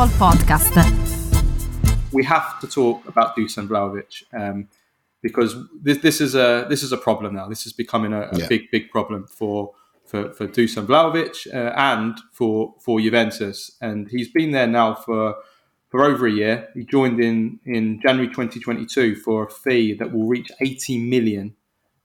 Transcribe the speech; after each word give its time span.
Football 0.00 0.32
Podcast. 0.32 0.72
We 2.10 2.24
have 2.24 2.58
to 2.60 2.66
talk 2.66 3.06
about 3.06 3.36
Dusan 3.36 3.68
Vlahovic 3.68 4.22
um, 4.32 4.68
because 5.20 5.54
this, 5.82 5.98
this 5.98 6.22
is 6.22 6.34
a 6.34 6.64
this 6.70 6.82
is 6.82 6.90
a 6.92 6.96
problem 6.96 7.34
now. 7.34 7.48
This 7.48 7.66
is 7.66 7.74
becoming 7.74 8.14
a, 8.14 8.22
a 8.32 8.38
Yeah. 8.38 8.48
big 8.48 8.70
big 8.70 8.90
problem 8.90 9.26
for 9.26 9.74
for, 10.06 10.32
for 10.32 10.46
Dusan 10.48 10.86
Vlahovic 10.86 11.46
uh, 11.52 11.74
and 11.76 12.18
for 12.32 12.74
for 12.80 12.98
Juventus. 12.98 13.72
And 13.82 14.08
he's 14.08 14.30
been 14.30 14.52
there 14.52 14.66
now 14.66 14.94
for 14.94 15.34
for 15.90 16.02
over 16.02 16.26
a 16.26 16.32
year. 16.32 16.68
He 16.72 16.84
joined 16.84 17.20
in 17.20 17.60
in 17.66 18.00
January 18.00 18.28
2022 18.28 19.16
for 19.16 19.44
a 19.44 19.50
fee 19.50 19.92
that 19.98 20.14
will 20.14 20.26
reach 20.26 20.50
80 20.62 21.10
million 21.10 21.54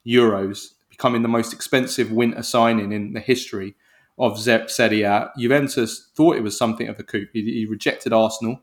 euros, 0.05 0.73
becoming 0.89 1.21
the 1.21 1.30
most 1.30 1.53
expensive 1.53 2.12
winter 2.12 2.43
signing 2.43 2.91
in 2.91 3.13
the 3.13 3.21
history 3.21 3.75
of 4.18 4.39
Serie 4.39 5.04
A. 5.04 5.31
Juventus 5.38 6.09
thought 6.16 6.38
it 6.38 6.44
was 6.44 6.58
something 6.58 6.88
of 6.88 6.99
a 6.99 7.03
coup. 7.03 7.27
He, 7.34 7.41
he 7.44 7.66
rejected 7.66 8.13
Arsenal 8.13 8.62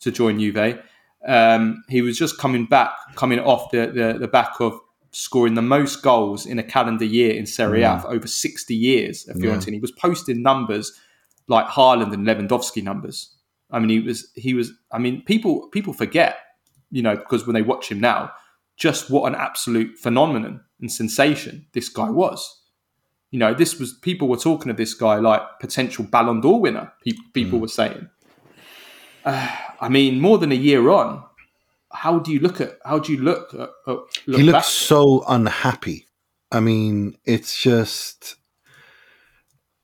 to 0.00 0.10
join 0.10 0.38
Juve. 0.38 0.80
Um, 1.26 1.82
he 1.88 2.02
was 2.02 2.18
just 2.18 2.38
coming 2.38 2.66
back, 2.66 2.92
coming 3.14 3.40
off 3.40 3.70
the, 3.70 3.86
the, 3.86 4.18
the 4.18 4.28
back 4.28 4.60
of 4.60 4.78
scoring 5.10 5.54
the 5.54 5.62
most 5.62 6.02
goals 6.02 6.44
in 6.44 6.58
a 6.58 6.62
calendar 6.62 7.04
year 7.04 7.32
in 7.34 7.46
Serie 7.46 7.82
A 7.82 8.00
for 8.00 8.08
over 8.08 8.26
60 8.26 8.74
years 8.74 9.28
at 9.28 9.36
Fiorentina. 9.36 9.74
He 9.74 9.80
was 9.80 9.92
posting 9.92 10.42
numbers 10.42 10.92
like 11.46 11.66
Haaland 11.66 12.12
and 12.12 12.26
Lewandowski 12.26 12.82
numbers. 12.82 13.30
I 13.70 13.78
mean, 13.78 13.90
he 13.90 14.00
was, 14.00 14.30
he 14.34 14.54
was, 14.54 14.72
I 14.92 14.98
mean, 14.98 15.22
people, 15.22 15.68
people 15.68 15.92
forget, 15.92 16.38
you 16.90 17.02
know, 17.02 17.16
because 17.16 17.46
when 17.46 17.54
they 17.54 17.62
watch 17.62 17.90
him 17.90 18.00
now, 18.00 18.32
just 18.76 19.08
what 19.08 19.26
an 19.32 19.34
absolute 19.38 19.96
phenomenon 19.98 20.60
and 20.80 20.90
sensation 20.90 21.66
this 21.72 21.88
guy 21.88 22.10
was. 22.10 22.62
You 23.34 23.40
know, 23.40 23.52
this 23.52 23.80
was 23.80 23.94
people 23.94 24.28
were 24.28 24.36
talking 24.36 24.70
of 24.70 24.76
this 24.76 24.94
guy 24.94 25.16
like 25.16 25.42
potential 25.58 26.04
Ballon 26.04 26.40
d'Or 26.40 26.60
winner. 26.60 26.92
People, 27.02 27.24
people 27.32 27.58
were 27.58 27.66
saying. 27.66 28.08
Uh, 29.24 29.56
I 29.80 29.88
mean, 29.88 30.20
more 30.20 30.38
than 30.38 30.52
a 30.52 30.54
year 30.54 30.88
on, 30.88 31.24
how 31.92 32.20
do 32.20 32.32
you 32.32 32.38
look 32.38 32.60
at 32.60 32.78
how 32.84 33.00
do 33.00 33.12
you 33.12 33.18
look 33.18 33.52
at, 33.52 33.60
at 33.60 33.70
look 33.88 34.10
he 34.26 34.44
looks 34.44 34.58
back? 34.58 34.64
so 34.64 35.24
unhappy. 35.26 36.06
I 36.52 36.60
mean, 36.60 37.18
it's 37.24 37.60
just 37.60 38.36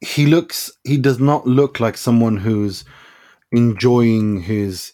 he 0.00 0.26
looks 0.26 0.70
he 0.84 0.96
does 0.96 1.18
not 1.18 1.44
look 1.44 1.80
like 1.80 1.96
someone 1.96 2.36
who's 2.36 2.84
enjoying 3.50 4.42
his 4.42 4.92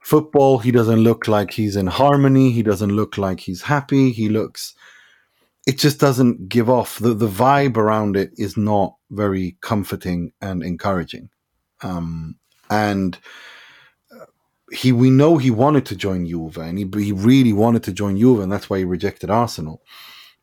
football. 0.00 0.60
He 0.60 0.70
doesn't 0.70 1.00
look 1.00 1.28
like 1.28 1.50
he's 1.50 1.76
in 1.76 1.88
harmony. 1.88 2.52
He 2.52 2.62
doesn't 2.62 2.96
look 2.96 3.18
like 3.18 3.40
he's 3.40 3.60
happy. 3.60 4.12
He 4.12 4.30
looks 4.30 4.74
it 5.68 5.76
just 5.76 6.00
doesn't 6.00 6.48
give 6.48 6.70
off 6.70 6.98
the 6.98 7.12
the 7.12 7.28
vibe 7.28 7.76
around 7.76 8.16
it 8.16 8.30
is 8.38 8.56
not 8.56 8.96
very 9.10 9.58
comforting 9.60 10.32
and 10.40 10.62
encouraging. 10.62 11.28
Um 11.82 12.36
and 12.70 13.18
uh, 14.10 14.24
he 14.72 14.92
we 14.92 15.10
know 15.10 15.36
he 15.36 15.50
wanted 15.50 15.84
to 15.86 15.94
join 15.94 16.26
Juve 16.26 16.56
and 16.56 16.78
he 16.78 16.88
he 17.04 17.12
really 17.12 17.52
wanted 17.52 17.82
to 17.84 17.92
join 17.92 18.16
Juve 18.16 18.40
and 18.40 18.50
that's 18.50 18.70
why 18.70 18.78
he 18.78 18.84
rejected 18.84 19.28
Arsenal. 19.28 19.82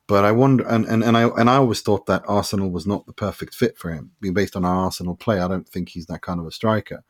But 0.08 0.23
I 0.23 0.32
wonder, 0.32 0.64
and, 0.67 0.86
and, 0.86 1.04
and 1.04 1.17
I 1.17 1.23
and 1.30 1.50
I 1.50 1.56
always 1.56 1.82
thought 1.82 2.06
that 2.06 2.23
Arsenal 2.28 2.70
was 2.70 2.86
not 2.86 3.08
the 3.08 3.14
perfect 3.14 3.56
fit 3.56 3.76
for 3.76 3.92
him. 3.92 4.12
Based 4.22 4.56
on 4.56 4.64
our 4.64 4.76
Arsenal 4.86 5.16
play, 5.16 5.39
I 5.39 5.48
don't 5.48 5.67
think 5.67 5.89
he's 5.89 6.06
that 6.06 6.22
kind 6.22 6.39
of 6.39 6.45
a 6.45 6.52
striker. 6.52 7.04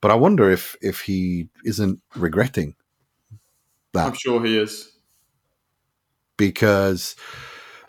But 0.00 0.10
I 0.10 0.14
wonder 0.14 0.50
if 0.50 0.76
if 0.80 1.00
he 1.00 1.50
isn't 1.62 2.00
regretting 2.14 2.76
that. 3.92 4.06
I'm 4.06 4.14
sure 4.14 4.42
he 4.42 4.58
is. 4.58 4.95
Because 6.36 7.16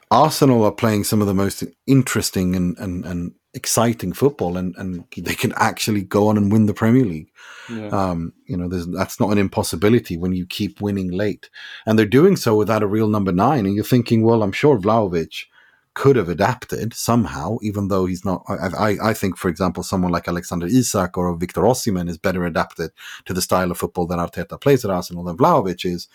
Arsenal 0.09 0.63
are 0.63 0.71
playing 0.71 1.03
some 1.03 1.21
of 1.21 1.27
the 1.27 1.33
most 1.33 1.63
interesting 1.85 2.55
and, 2.55 2.77
and, 2.77 3.05
and 3.05 3.33
exciting 3.53 4.13
football, 4.13 4.55
and, 4.55 4.75
and 4.77 5.03
they 5.17 5.35
can 5.35 5.53
actually 5.57 6.03
go 6.03 6.27
on 6.27 6.37
and 6.37 6.51
win 6.51 6.65
the 6.65 6.73
Premier 6.73 7.05
League. 7.05 7.31
Yeah. 7.69 7.87
Um, 7.87 8.33
you 8.45 8.55
know, 8.55 8.69
there's, 8.69 8.87
that's 8.87 9.19
not 9.19 9.31
an 9.31 9.37
impossibility 9.37 10.15
when 10.15 10.33
you 10.33 10.45
keep 10.45 10.79
winning 10.79 11.11
late, 11.11 11.49
and 11.85 11.97
they're 11.97 12.05
doing 12.05 12.37
so 12.37 12.55
without 12.55 12.83
a 12.83 12.87
real 12.87 13.09
number 13.09 13.31
nine. 13.31 13.65
And 13.65 13.75
you're 13.75 13.83
thinking, 13.83 14.23
well, 14.23 14.43
I'm 14.43 14.53
sure 14.53 14.79
Vlahovic 14.79 15.45
could 15.93 16.15
have 16.15 16.29
adapted 16.29 16.93
somehow, 16.93 17.57
even 17.63 17.87
though 17.87 18.05
he's 18.05 18.23
not. 18.23 18.43
I, 18.47 18.67
I, 18.67 19.09
I 19.09 19.13
think, 19.13 19.35
for 19.35 19.49
example, 19.49 19.81
someone 19.81 20.11
like 20.11 20.27
Alexander 20.27 20.67
Isak 20.67 21.17
or 21.17 21.35
Victor 21.35 21.61
Osimhen 21.61 22.07
is 22.07 22.19
better 22.19 22.45
adapted 22.45 22.91
to 23.25 23.33
the 23.33 23.41
style 23.41 23.71
of 23.71 23.79
football 23.79 24.05
that 24.07 24.19
Arteta 24.19 24.61
plays 24.61 24.85
at 24.85 24.91
Arsenal 24.91 25.23
than 25.23 25.37
Vlahovic 25.37 25.83
is. 25.85 26.07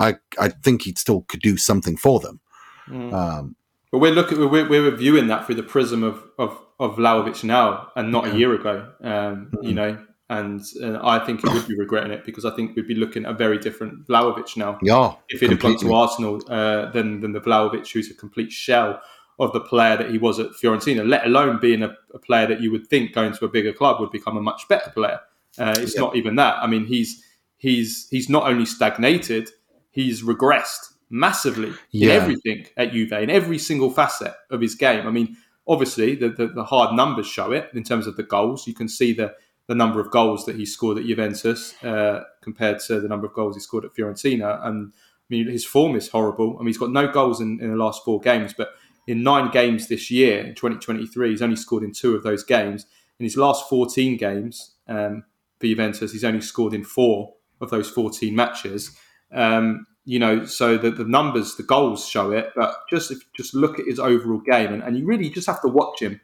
I, 0.00 0.16
I 0.38 0.48
think 0.48 0.82
he 0.82 0.94
still 0.96 1.22
could 1.28 1.40
do 1.42 1.56
something 1.56 1.96
for 1.96 2.18
them. 2.20 2.40
Mm. 2.88 3.12
Um, 3.12 3.56
But 3.92 3.98
we're 3.98 4.12
looking, 4.12 4.38
we're, 4.50 4.68
we're 4.68 4.90
reviewing 4.90 5.26
that 5.28 5.46
through 5.46 5.56
the 5.56 5.62
prism 5.62 6.02
of 6.02 6.16
of, 6.38 6.58
of 6.78 6.96
Vlahovic 6.96 7.44
now, 7.44 7.88
and 7.96 8.10
not 8.10 8.26
a 8.28 8.36
year 8.36 8.54
ago. 8.54 8.90
Um, 9.02 9.50
You 9.62 9.74
know, 9.74 9.98
and, 10.28 10.62
and 10.80 10.96
I 10.96 11.18
think 11.24 11.40
he 11.46 11.52
would 11.52 11.68
be 11.68 11.76
regretting 11.76 12.12
it 12.12 12.24
because 12.24 12.44
I 12.44 12.52
think 12.56 12.74
we'd 12.76 12.86
be 12.88 12.94
looking 12.94 13.24
at 13.26 13.32
a 13.32 13.34
very 13.34 13.58
different 13.58 14.06
Vlahovic 14.08 14.56
now. 14.56 14.78
yeah, 14.82 15.14
if 15.28 15.40
he'd 15.40 15.50
have 15.50 15.60
gone 15.60 15.76
to. 15.78 15.92
Arsenal 15.92 16.40
uh, 16.48 16.90
than 16.92 17.20
than 17.20 17.32
the 17.32 17.40
Vlahovic, 17.40 17.86
who's 17.92 18.10
a 18.10 18.14
complete 18.14 18.50
shell 18.52 19.00
of 19.38 19.52
the 19.52 19.60
player 19.60 19.96
that 19.96 20.10
he 20.10 20.18
was 20.18 20.38
at 20.38 20.48
Fiorentina. 20.62 21.02
Let 21.06 21.26
alone 21.26 21.58
being 21.60 21.82
a, 21.82 21.96
a 22.14 22.18
player 22.18 22.46
that 22.46 22.60
you 22.60 22.70
would 22.70 22.86
think 22.88 23.12
going 23.12 23.32
to 23.32 23.44
a 23.44 23.48
bigger 23.48 23.72
club 23.72 23.98
would 24.00 24.10
become 24.12 24.36
a 24.36 24.42
much 24.42 24.68
better 24.68 24.90
player. 24.90 25.20
Uh, 25.58 25.74
it's 25.78 25.94
Yeah. 25.94 26.02
not 26.02 26.16
even 26.16 26.36
that. 26.36 26.54
I 26.62 26.66
mean, 26.66 26.84
he's 26.86 27.24
he's 27.56 28.06
he's 28.10 28.28
not 28.28 28.44
only 28.50 28.66
stagnated, 28.66 29.50
he's 29.90 30.22
regressed 30.22 30.94
massively 31.10 31.72
in 31.92 32.08
everything 32.08 32.66
at 32.76 32.92
Juve 32.92 33.12
in 33.12 33.30
every 33.30 33.58
single 33.58 33.90
facet 33.90 34.34
of 34.50 34.60
his 34.60 34.74
game. 34.74 35.06
I 35.06 35.10
mean, 35.10 35.36
obviously 35.66 36.14
the, 36.14 36.28
the 36.28 36.48
the 36.48 36.64
hard 36.64 36.94
numbers 36.94 37.26
show 37.26 37.52
it 37.52 37.70
in 37.74 37.82
terms 37.82 38.06
of 38.06 38.16
the 38.16 38.22
goals. 38.22 38.66
You 38.66 38.74
can 38.74 38.88
see 38.88 39.12
the 39.12 39.34
the 39.66 39.74
number 39.74 40.00
of 40.00 40.10
goals 40.10 40.46
that 40.46 40.56
he 40.56 40.66
scored 40.66 40.98
at 40.98 41.04
Juventus 41.04 41.80
uh, 41.84 42.24
compared 42.42 42.80
to 42.80 43.00
the 43.00 43.06
number 43.08 43.26
of 43.26 43.32
goals 43.32 43.54
he 43.54 43.60
scored 43.60 43.84
at 43.84 43.92
Fiorentina, 43.94 44.66
and 44.66 44.92
I 44.92 45.26
mean, 45.28 45.46
his 45.46 45.64
form 45.64 45.94
is 45.94 46.08
horrible. 46.08 46.56
I 46.56 46.60
mean, 46.60 46.68
he's 46.68 46.78
got 46.78 46.90
no 46.90 47.06
goals 47.06 47.40
in, 47.40 47.60
in 47.60 47.70
the 47.70 47.76
last 47.76 48.04
four 48.04 48.18
games, 48.20 48.52
but 48.52 48.74
in 49.06 49.22
nine 49.22 49.50
games 49.52 49.86
this 49.86 50.10
year, 50.10 50.40
in 50.40 50.56
2023, 50.56 51.30
he's 51.30 51.40
only 51.42 51.54
scored 51.54 51.84
in 51.84 51.92
two 51.92 52.16
of 52.16 52.24
those 52.24 52.42
games. 52.42 52.84
In 53.20 53.24
his 53.24 53.36
last 53.36 53.68
14 53.68 54.16
games 54.16 54.72
um, 54.88 55.24
for 55.60 55.66
Juventus, 55.68 56.12
he's 56.12 56.24
only 56.24 56.40
scored 56.40 56.74
in 56.74 56.82
four 56.82 57.34
of 57.60 57.70
those 57.70 57.88
14 57.88 58.34
matches. 58.34 58.96
Um, 59.32 59.86
you 60.04 60.18
know, 60.18 60.44
so 60.44 60.76
the, 60.76 60.90
the 60.90 61.04
numbers, 61.04 61.56
the 61.56 61.62
goals 61.62 62.08
show 62.08 62.32
it, 62.32 62.50
but 62.56 62.74
just 62.88 63.10
if 63.10 63.18
just 63.32 63.54
look 63.54 63.78
at 63.78 63.86
his 63.86 64.00
overall 64.00 64.40
game, 64.40 64.72
and, 64.72 64.82
and 64.82 64.98
you 64.98 65.04
really 65.04 65.30
just 65.30 65.46
have 65.46 65.60
to 65.62 65.68
watch 65.68 66.00
him, 66.00 66.20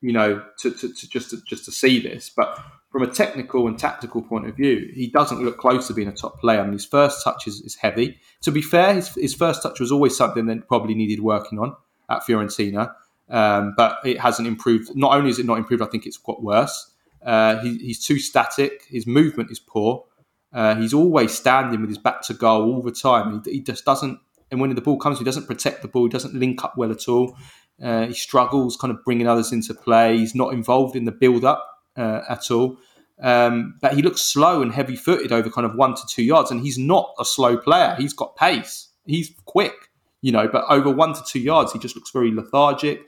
you 0.00 0.12
know, 0.12 0.42
to, 0.58 0.70
to, 0.70 0.92
to 0.92 1.08
just 1.08 1.30
to, 1.30 1.42
just 1.44 1.64
to 1.66 1.72
see 1.72 2.00
this. 2.00 2.30
But 2.34 2.58
from 2.90 3.02
a 3.02 3.06
technical 3.06 3.68
and 3.68 3.78
tactical 3.78 4.22
point 4.22 4.46
of 4.48 4.56
view, 4.56 4.90
he 4.92 5.06
doesn't 5.06 5.42
look 5.42 5.58
close 5.58 5.86
to 5.86 5.94
being 5.94 6.08
a 6.08 6.12
top 6.12 6.40
player. 6.40 6.60
I 6.60 6.64
mean, 6.64 6.72
his 6.72 6.84
first 6.84 7.22
touch 7.22 7.46
is, 7.46 7.60
is 7.60 7.76
heavy. 7.76 8.18
To 8.42 8.50
be 8.50 8.62
fair, 8.62 8.94
his, 8.94 9.14
his 9.14 9.34
first 9.34 9.62
touch 9.62 9.78
was 9.78 9.92
always 9.92 10.16
something 10.16 10.46
that 10.46 10.66
probably 10.66 10.94
needed 10.94 11.20
working 11.20 11.58
on 11.58 11.76
at 12.10 12.22
Fiorentina, 12.22 12.92
um, 13.30 13.74
but 13.76 13.98
it 14.04 14.20
hasn't 14.20 14.48
improved. 14.48 14.96
Not 14.96 15.14
only 15.14 15.30
is 15.30 15.38
it 15.38 15.46
not 15.46 15.58
improved, 15.58 15.82
I 15.82 15.86
think 15.86 16.06
it's 16.06 16.18
got 16.18 16.42
worse. 16.42 16.90
Uh, 17.24 17.60
he, 17.60 17.78
he's 17.78 18.04
too 18.04 18.18
static. 18.18 18.84
His 18.88 19.06
movement 19.06 19.50
is 19.50 19.60
poor. 19.60 20.04
Uh, 20.52 20.74
he's 20.74 20.92
always 20.92 21.32
standing 21.32 21.80
with 21.80 21.88
his 21.88 21.98
back 21.98 22.22
to 22.22 22.34
goal 22.34 22.74
all 22.74 22.82
the 22.82 22.92
time. 22.92 23.42
He, 23.44 23.52
he 23.52 23.60
just 23.60 23.84
doesn't. 23.84 24.18
And 24.50 24.60
when 24.60 24.74
the 24.74 24.82
ball 24.82 24.98
comes, 24.98 25.18
he 25.18 25.24
doesn't 25.24 25.46
protect 25.46 25.80
the 25.82 25.88
ball. 25.88 26.04
He 26.04 26.10
doesn't 26.10 26.34
link 26.34 26.62
up 26.62 26.76
well 26.76 26.90
at 26.90 27.08
all. 27.08 27.36
Uh, 27.82 28.06
he 28.06 28.12
struggles, 28.12 28.76
kind 28.76 28.92
of 28.92 29.02
bringing 29.04 29.26
others 29.26 29.50
into 29.50 29.72
play. 29.72 30.18
He's 30.18 30.34
not 30.34 30.52
involved 30.52 30.94
in 30.94 31.04
the 31.06 31.12
build-up 31.12 31.66
uh, 31.96 32.20
at 32.28 32.50
all. 32.50 32.76
Um, 33.20 33.78
but 33.80 33.94
he 33.94 34.02
looks 34.02 34.20
slow 34.20 34.62
and 34.62 34.72
heavy-footed 34.72 35.32
over 35.32 35.48
kind 35.48 35.64
of 35.64 35.74
one 35.74 35.94
to 35.94 36.02
two 36.08 36.22
yards, 36.22 36.50
and 36.50 36.60
he's 36.60 36.76
not 36.76 37.14
a 37.18 37.24
slow 37.24 37.56
player. 37.56 37.94
He's 37.98 38.12
got 38.12 38.36
pace. 38.36 38.88
He's 39.06 39.32
quick, 39.46 39.90
you 40.20 40.32
know. 40.32 40.48
But 40.48 40.64
over 40.68 40.90
one 40.90 41.14
to 41.14 41.22
two 41.26 41.40
yards, 41.40 41.72
he 41.72 41.78
just 41.78 41.96
looks 41.96 42.10
very 42.10 42.30
lethargic. 42.30 43.00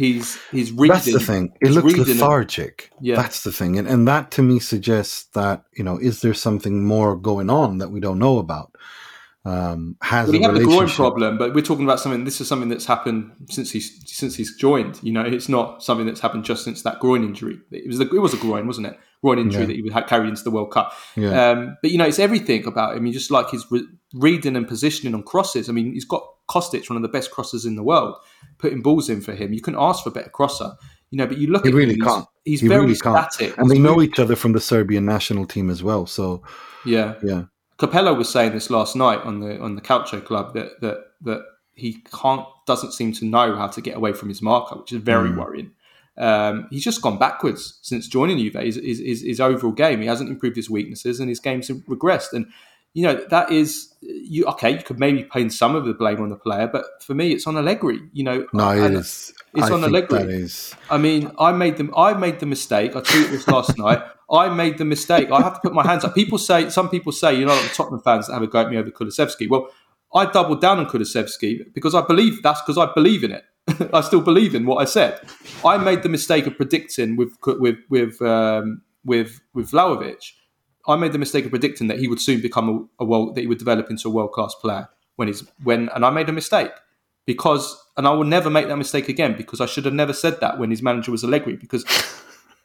He's 0.00 0.38
he's 0.50 0.72
reading. 0.72 0.94
That's 0.94 1.12
the 1.12 1.20
thing. 1.20 1.52
It 1.60 1.66
he's 1.68 1.76
looks 1.76 1.94
lethargic. 1.94 2.90
Yeah. 3.02 3.16
That's 3.16 3.42
the 3.42 3.52
thing. 3.52 3.78
And, 3.78 3.86
and 3.86 4.08
that 4.08 4.30
to 4.32 4.42
me 4.42 4.58
suggests 4.58 5.24
that, 5.34 5.64
you 5.76 5.84
know, 5.84 5.98
is 5.98 6.22
there 6.22 6.32
something 6.32 6.84
more 6.84 7.16
going 7.16 7.50
on 7.50 7.78
that 7.78 7.90
we 7.90 8.00
don't 8.00 8.18
know 8.18 8.38
about? 8.38 8.74
Um, 9.44 9.96
has 10.00 10.28
Well, 10.28 10.38
he 10.38 10.44
a 10.44 10.48
had 10.48 10.56
the 10.56 10.64
groin 10.64 10.88
problem, 10.88 11.36
but 11.36 11.54
we're 11.54 11.60
talking 11.70 11.84
about 11.84 12.00
something. 12.00 12.24
This 12.24 12.40
is 12.40 12.48
something 12.48 12.70
that's 12.70 12.86
happened 12.86 13.32
since 13.50 13.70
he's 13.70 13.88
since 14.06 14.36
he's 14.36 14.56
joined. 14.56 14.98
You 15.02 15.12
know, 15.12 15.22
it's 15.22 15.48
not 15.48 15.82
something 15.82 16.06
that's 16.06 16.20
happened 16.20 16.44
just 16.44 16.64
since 16.64 16.80
that 16.82 17.00
groin 17.00 17.22
injury. 17.22 17.58
It 17.70 17.86
was 17.86 17.98
the, 17.98 18.08
it 18.08 18.20
was 18.20 18.32
a 18.32 18.38
groin, 18.38 18.66
wasn't 18.66 18.86
it? 18.86 18.98
Groin 19.22 19.38
injury 19.38 19.62
Yeah. 19.62 19.66
that 19.66 19.76
he 19.76 19.90
had 19.92 20.06
carried 20.06 20.30
into 20.30 20.44
the 20.44 20.50
World 20.50 20.70
Cup. 20.72 20.94
Yeah. 21.16 21.50
Um, 21.50 21.76
but 21.82 21.90
you 21.90 21.98
know, 21.98 22.06
it's 22.06 22.18
everything 22.18 22.66
about 22.66 22.96
him. 22.96 23.04
You 23.04 23.12
just 23.12 23.30
like 23.30 23.50
his 23.50 23.66
re- 23.70 23.88
reading 24.14 24.56
and 24.56 24.66
positioning 24.66 25.14
on 25.14 25.22
crosses. 25.22 25.68
I 25.68 25.72
mean, 25.72 25.92
he's 25.92 26.06
got 26.06 26.26
Kostic, 26.50 26.90
one 26.90 26.96
of 26.96 27.02
the 27.02 27.08
best 27.08 27.30
crossers 27.30 27.64
in 27.66 27.76
the 27.76 27.82
world, 27.82 28.16
putting 28.58 28.82
balls 28.82 29.08
in 29.08 29.20
for 29.20 29.34
him. 29.34 29.52
You 29.52 29.60
couldn't 29.62 29.80
ask 29.80 30.02
for 30.02 30.10
a 30.10 30.12
better 30.12 30.30
crosser. 30.30 30.72
You 31.10 31.16
know, 31.18 31.26
but 31.26 31.38
you 31.38 31.48
look 31.48 31.64
He 31.64 31.70
at 31.70 31.74
really 31.74 31.94
him, 31.94 32.00
can't. 32.08 32.26
He's, 32.44 32.52
he's 32.52 32.60
He 32.62 32.68
very 32.68 32.82
really 32.86 32.96
can't. 32.98 33.32
static. 33.32 33.56
and 33.58 33.70
they 33.70 33.78
know 33.78 34.00
each 34.02 34.18
other 34.18 34.36
from 34.36 34.52
the 34.52 34.60
Serbian 34.60 35.04
national 35.06 35.44
team 35.46 35.68
as 35.70 35.82
well. 35.82 36.06
So, 36.06 36.42
Yeah, 36.84 37.14
yeah. 37.22 37.44
Capello 37.78 38.16
was 38.16 38.28
saying 38.28 38.52
this 38.52 38.68
last 38.70 38.94
night 38.94 39.20
on 39.24 39.40
the 39.40 39.58
on 39.60 39.74
the 39.74 39.80
Calcio 39.80 40.20
Club 40.24 40.52
that 40.54 40.80
that 40.82 40.98
that 41.22 41.40
he 41.74 42.02
can't 42.22 42.44
doesn't 42.66 42.92
seem 42.92 43.12
to 43.14 43.24
know 43.24 43.56
how 43.56 43.66
to 43.68 43.80
get 43.80 43.96
away 43.96 44.12
from 44.12 44.28
his 44.28 44.40
marker, 44.42 44.76
which 44.78 44.92
is 44.92 45.02
very 45.02 45.30
Mm. 45.30 45.36
worrying. 45.38 45.70
Um, 46.18 46.66
he's 46.70 46.84
just 46.84 47.00
gone 47.00 47.18
backwards 47.18 47.78
since 47.82 48.06
joining 48.06 48.36
Juve. 48.38 48.54
His, 48.62 48.76
his, 48.76 48.98
his, 48.98 49.20
his, 49.22 49.40
overall 49.40 49.72
game, 49.72 50.00
he 50.02 50.06
hasn't 50.06 50.28
improved 50.28 50.56
his 50.56 50.68
weaknesses, 50.68 51.18
and 51.20 51.28
his 51.30 51.40
games 51.40 51.68
have 51.68 51.78
regressed. 51.88 52.32
And 52.34 52.46
you 52.94 53.06
know 53.06 53.24
that 53.30 53.52
is 53.52 53.94
you 54.00 54.44
okay. 54.46 54.70
You 54.70 54.82
could 54.82 54.98
maybe 54.98 55.24
pin 55.24 55.50
some 55.50 55.76
of 55.76 55.84
the 55.84 55.94
blame 55.94 56.20
on 56.20 56.28
the 56.28 56.36
player, 56.36 56.66
but 56.66 56.84
for 57.02 57.14
me, 57.14 57.32
it's 57.32 57.46
on 57.46 57.56
Allegri. 57.56 58.00
You 58.12 58.24
know, 58.24 58.46
no, 58.52 58.70
it 58.70 58.92
is. 58.92 59.32
It's 59.54 59.70
I 59.70 59.74
on 59.74 59.84
Allegri. 59.84 60.18
that 60.18 60.28
is. 60.28 60.74
I 60.90 60.98
mean, 60.98 61.30
I 61.38 61.52
made 61.52 61.76
them. 61.76 61.92
I 61.96 62.14
made 62.14 62.40
the 62.40 62.46
mistake. 62.46 62.96
I 62.96 63.00
tweeted 63.00 63.30
this 63.30 63.46
last 63.48 63.76
night. 63.78 64.02
I 64.30 64.48
made 64.48 64.78
the 64.78 64.84
mistake. 64.84 65.30
I 65.30 65.40
have 65.42 65.54
to 65.54 65.60
put 65.60 65.74
my 65.74 65.84
hands 65.84 66.04
up. 66.04 66.14
People 66.14 66.38
say, 66.38 66.70
some 66.70 66.88
people 66.88 67.10
say, 67.10 67.34
you 67.34 67.44
know, 67.44 67.52
like 67.52 67.68
the 67.68 67.74
Tottenham 67.74 68.00
fans 68.00 68.28
that 68.28 68.34
have 68.34 68.42
a 68.42 68.46
go 68.46 68.60
at 68.60 68.70
me 68.70 68.76
over 68.76 68.90
Kulusevski. 68.90 69.48
Well, 69.48 69.68
I 70.14 70.26
doubled 70.26 70.60
down 70.60 70.78
on 70.78 70.86
Kulusevski 70.86 71.72
because 71.74 71.94
I 71.96 72.02
believe 72.02 72.42
that's 72.42 72.60
because 72.62 72.78
I 72.78 72.92
believe 72.94 73.24
in 73.24 73.32
it. 73.32 73.44
I 73.92 74.00
still 74.00 74.20
believe 74.20 74.54
in 74.54 74.66
what 74.66 74.76
I 74.76 74.84
said. 74.84 75.20
I 75.64 75.78
made 75.78 76.02
the 76.02 76.08
mistake 76.08 76.46
of 76.46 76.56
predicting 76.56 77.16
with 77.16 77.36
with 77.44 77.78
with 77.88 78.22
um, 78.22 78.82
with 79.04 79.40
with 79.52 79.70
Vlahovic 79.70 80.32
I 80.90 80.96
made 80.96 81.12
the 81.12 81.18
mistake 81.18 81.44
of 81.44 81.50
predicting 81.50 81.88
that 81.88 81.98
he 81.98 82.08
would 82.08 82.20
soon 82.20 82.40
become 82.40 82.90
a, 82.98 83.04
a 83.04 83.06
world 83.06 83.34
that 83.34 83.40
he 83.40 83.46
would 83.46 83.58
develop 83.58 83.90
into 83.90 84.08
a 84.08 84.10
world 84.10 84.32
class 84.32 84.54
player 84.54 84.88
when 85.16 85.28
he's 85.28 85.44
when 85.62 85.88
and 85.94 86.04
I 86.04 86.10
made 86.10 86.28
a 86.28 86.32
mistake 86.32 86.72
because 87.26 87.82
and 87.96 88.06
I 88.06 88.10
will 88.10 88.24
never 88.24 88.50
make 88.50 88.68
that 88.68 88.76
mistake 88.76 89.08
again 89.08 89.36
because 89.36 89.60
I 89.60 89.66
should 89.66 89.84
have 89.84 89.94
never 89.94 90.12
said 90.12 90.40
that 90.40 90.58
when 90.58 90.70
his 90.70 90.82
manager 90.82 91.10
was 91.10 91.24
Allegri 91.24 91.56
because 91.56 91.84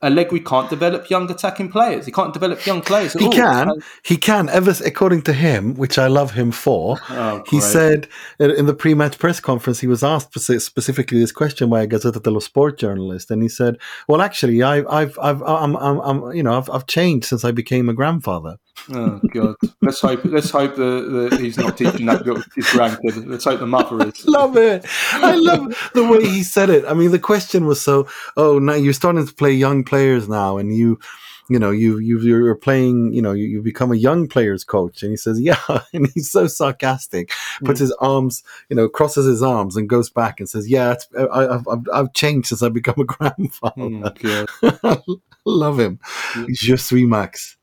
Allegri 0.05 0.39
can't 0.39 0.69
develop 0.69 1.09
young 1.09 1.29
attacking 1.29 1.69
players. 1.69 2.05
He 2.05 2.11
can't 2.11 2.33
develop 2.33 2.65
young 2.65 2.81
players. 2.81 3.13
he 3.13 3.25
all. 3.25 3.31
can. 3.31 3.71
He 4.03 4.17
can. 4.17 4.49
Ever 4.49 4.73
according 4.85 5.23
to 5.23 5.33
him, 5.33 5.73
which 5.75 5.97
I 5.97 6.07
love 6.07 6.31
him 6.31 6.51
for, 6.51 6.97
oh, 7.09 7.43
he 7.49 7.59
said 7.59 8.07
in 8.39 8.65
the 8.65 8.73
pre-match 8.73 9.17
press 9.17 9.39
conference 9.39 9.79
he 9.79 9.87
was 9.87 10.03
asked 10.03 10.37
specifically 10.39 11.19
this 11.19 11.31
question 11.31 11.69
by 11.69 11.81
a 11.81 11.87
Gazzetta 11.87 12.21
dello 12.21 12.39
Sport 12.39 12.77
journalist, 12.77 13.31
and 13.31 13.41
he 13.41 13.49
said, 13.49 13.77
"Well, 14.07 14.21
actually, 14.21 14.61
I, 14.63 14.83
I've, 14.83 15.17
I've, 15.19 15.41
I'm, 15.43 15.75
I'm, 15.75 15.99
I'm, 15.99 16.31
you 16.33 16.43
know, 16.43 16.57
I've, 16.57 16.69
I've 16.69 16.87
changed 16.87 17.27
since 17.27 17.43
I 17.43 17.51
became 17.51 17.89
a 17.89 17.93
grandfather." 17.93 18.57
Oh 18.91 19.19
God! 19.33 19.55
Let's 19.81 19.99
hope. 19.99 20.23
Let's 20.25 20.51
hope 20.51 20.75
that, 20.75 21.37
he's 21.39 21.57
not 21.57 21.77
teaching 21.77 22.05
that 22.05 22.23
girl 22.23 22.35
his 22.55 22.65
grandkid. 22.67 23.25
Let's 23.27 23.45
hope 23.45 23.59
the 23.59 23.65
mother 23.65 24.07
is. 24.07 24.25
love 24.27 24.57
it. 24.57 24.85
I 25.13 25.35
love 25.35 25.91
the 25.93 26.05
way 26.05 26.23
he 26.23 26.43
said 26.43 26.69
it. 26.69 26.85
I 26.85 26.93
mean, 26.93 27.11
the 27.11 27.19
question 27.19 27.65
was 27.65 27.81
so. 27.81 28.07
Oh, 28.37 28.59
now 28.59 28.73
you're 28.73 28.93
starting 28.93 29.25
to 29.25 29.33
play 29.33 29.53
young 29.53 29.83
players 29.83 30.29
now, 30.29 30.57
and 30.57 30.75
you, 30.75 30.99
you 31.49 31.57
know, 31.57 31.71
you 31.71 31.97
you 31.97 32.19
you're 32.19 32.53
playing. 32.53 33.11
You 33.13 33.23
know, 33.23 33.31
you, 33.31 33.45
you 33.45 33.61
become 33.63 33.91
a 33.91 33.95
young 33.95 34.27
players 34.27 34.63
coach, 34.63 35.01
and 35.01 35.11
he 35.11 35.17
says, 35.17 35.41
yeah, 35.41 35.59
and 35.93 36.07
he's 36.13 36.29
so 36.29 36.45
sarcastic. 36.45 37.31
Puts 37.63 37.79
mm. 37.79 37.83
his 37.83 37.91
arms, 37.93 38.43
you 38.69 38.75
know, 38.75 38.87
crosses 38.87 39.25
his 39.25 39.41
arms, 39.41 39.75
and 39.75 39.89
goes 39.89 40.11
back 40.11 40.39
and 40.39 40.47
says, 40.47 40.69
yeah, 40.69 40.95
I, 41.33 41.41
have 41.41 41.67
I've, 41.67 41.87
I've 41.91 42.13
changed 42.13 42.49
since 42.49 42.61
I 42.61 42.69
become 42.69 42.99
a 42.99 43.03
grandfather. 43.05 43.75
Mm, 43.77 45.19
love 45.45 45.79
him. 45.79 45.99
Mm. 46.33 46.49
Je 46.49 46.75
suis 46.75 47.05
Max. 47.05 47.57